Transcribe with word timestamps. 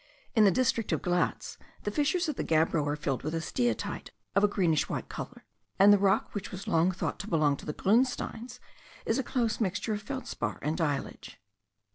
In 0.33 0.45
the 0.45 0.49
district 0.49 0.91
of 0.91 1.03
Glatz 1.03 1.59
the 1.83 1.91
fissures 1.91 2.27
of 2.27 2.35
the 2.35 2.43
gabbro 2.43 2.87
are 2.87 2.95
filled 2.95 3.21
with 3.21 3.35
a 3.35 3.39
steatite 3.39 4.09
of 4.33 4.43
a 4.43 4.47
greenish 4.47 4.89
white 4.89 5.09
colour, 5.09 5.45
and 5.77 5.93
the 5.93 5.99
rock 5.99 6.33
which 6.33 6.49
was 6.49 6.67
long 6.67 6.91
thought 6.91 7.19
to 7.19 7.27
belong 7.29 7.55
to 7.57 7.67
the 7.67 7.73
grunsteins* 7.73 8.59
is 9.05 9.19
a 9.19 9.23
close 9.23 9.61
mixture 9.61 9.93
of 9.93 10.01
feldspar 10.01 10.57
and 10.63 10.75
diallage. 10.75 11.35